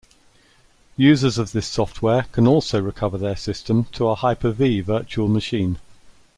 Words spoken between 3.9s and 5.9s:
to a Hyper-V virtual machine.